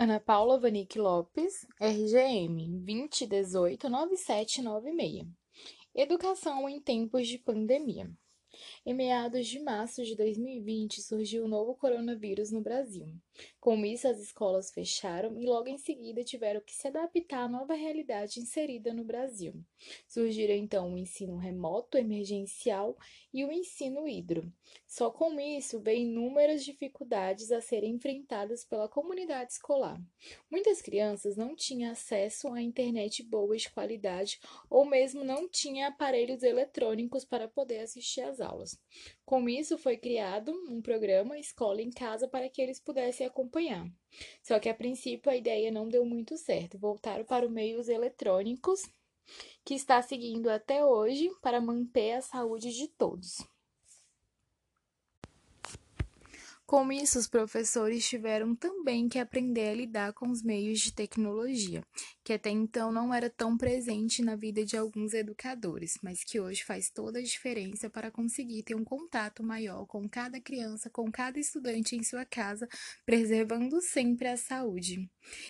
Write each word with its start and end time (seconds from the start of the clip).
Ana 0.00 0.20
Paula 0.20 0.60
Vanik 0.60 0.96
Lopes, 0.96 1.66
RGM 1.80 2.84
2018-9796. 2.86 5.26
Educação 5.92 6.68
em 6.68 6.80
tempos 6.80 7.26
de 7.26 7.36
pandemia. 7.36 8.08
Em 8.86 8.94
meados 8.94 9.48
de 9.48 9.58
março 9.58 10.04
de 10.04 10.14
2020, 10.14 11.02
surgiu 11.02 11.46
o 11.46 11.48
novo 11.48 11.74
coronavírus 11.74 12.52
no 12.52 12.60
Brasil. 12.60 13.12
Com 13.68 13.84
isso, 13.84 14.08
as 14.08 14.18
escolas 14.18 14.70
fecharam 14.70 15.38
e 15.38 15.44
logo 15.44 15.68
em 15.68 15.76
seguida 15.76 16.24
tiveram 16.24 16.58
que 16.62 16.74
se 16.74 16.88
adaptar 16.88 17.42
à 17.42 17.48
nova 17.48 17.74
realidade 17.74 18.40
inserida 18.40 18.94
no 18.94 19.04
Brasil. 19.04 19.62
Surgiram 20.06 20.54
então 20.54 20.94
o 20.94 20.96
ensino 20.96 21.36
remoto 21.36 21.98
emergencial 21.98 22.96
e 23.30 23.44
o 23.44 23.52
ensino 23.52 24.08
hidro. 24.08 24.50
Só 24.86 25.10
com 25.10 25.38
isso 25.38 25.78
veio 25.80 26.00
inúmeras 26.00 26.64
dificuldades 26.64 27.52
a 27.52 27.60
serem 27.60 27.96
enfrentadas 27.96 28.64
pela 28.64 28.88
comunidade 28.88 29.52
escolar. 29.52 30.00
Muitas 30.50 30.80
crianças 30.80 31.36
não 31.36 31.54
tinham 31.54 31.92
acesso 31.92 32.48
à 32.48 32.62
internet 32.62 33.22
boa 33.22 33.54
de 33.54 33.70
qualidade 33.70 34.40
ou 34.70 34.86
mesmo 34.86 35.22
não 35.22 35.46
tinham 35.46 35.86
aparelhos 35.86 36.42
eletrônicos 36.42 37.22
para 37.22 37.46
poder 37.46 37.80
assistir 37.80 38.22
às 38.22 38.40
aulas. 38.40 38.80
Com 39.28 39.46
isso, 39.46 39.76
foi 39.76 39.98
criado 39.98 40.50
um 40.70 40.80
programa 40.80 41.38
Escola 41.38 41.82
em 41.82 41.90
Casa 41.90 42.26
para 42.26 42.48
que 42.48 42.62
eles 42.62 42.80
pudessem 42.80 43.26
acompanhar. 43.26 43.86
Só 44.42 44.58
que 44.58 44.70
a 44.70 44.74
princípio 44.74 45.30
a 45.30 45.36
ideia 45.36 45.70
não 45.70 45.86
deu 45.86 46.02
muito 46.06 46.34
certo, 46.38 46.78
voltaram 46.78 47.26
para 47.26 47.44
os 47.44 47.52
meios 47.52 47.90
eletrônicos, 47.90 48.90
que 49.66 49.74
está 49.74 50.00
seguindo 50.00 50.48
até 50.48 50.82
hoje 50.82 51.28
para 51.42 51.60
manter 51.60 52.12
a 52.12 52.22
saúde 52.22 52.72
de 52.72 52.88
todos. 52.88 53.46
Com 56.68 56.92
isso, 56.92 57.18
os 57.18 57.26
professores 57.26 58.06
tiveram 58.06 58.54
também 58.54 59.08
que 59.08 59.18
aprender 59.18 59.70
a 59.70 59.74
lidar 59.74 60.12
com 60.12 60.28
os 60.28 60.42
meios 60.42 60.80
de 60.80 60.92
tecnologia, 60.92 61.82
que 62.22 62.34
até 62.34 62.50
então 62.50 62.92
não 62.92 63.14
era 63.14 63.30
tão 63.30 63.56
presente 63.56 64.22
na 64.22 64.36
vida 64.36 64.62
de 64.66 64.76
alguns 64.76 65.14
educadores, 65.14 65.94
mas 66.02 66.22
que 66.22 66.38
hoje 66.38 66.62
faz 66.62 66.90
toda 66.90 67.20
a 67.20 67.22
diferença 67.22 67.88
para 67.88 68.10
conseguir 68.10 68.64
ter 68.64 68.74
um 68.74 68.84
contato 68.84 69.42
maior 69.42 69.86
com 69.86 70.06
cada 70.06 70.38
criança, 70.42 70.90
com 70.90 71.10
cada 71.10 71.40
estudante 71.40 71.96
em 71.96 72.02
sua 72.02 72.26
casa, 72.26 72.68
preservando 73.06 73.80
sempre 73.80 74.28
a 74.28 74.36
saúde. 74.36 75.10